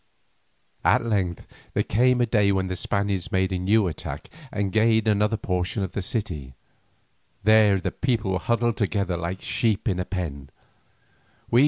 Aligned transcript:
At 0.83 1.05
length 1.05 1.45
there 1.75 1.83
came 1.83 2.21
a 2.21 2.25
day 2.25 2.51
when 2.51 2.69
the 2.69 2.75
Spaniards 2.75 3.31
made 3.31 3.51
a 3.51 3.59
new 3.59 3.87
attack 3.87 4.31
and 4.51 4.71
gained 4.71 5.07
another 5.07 5.37
portion 5.37 5.83
of 5.83 5.91
the 5.91 6.01
city. 6.01 6.55
There 7.43 7.79
the 7.79 7.91
people 7.91 8.31
were 8.31 8.39
huddled 8.39 8.77
together 8.77 9.15
like 9.15 9.41
sheep 9.43 9.87
in 9.87 9.99
a 9.99 10.05
pen. 10.05 10.49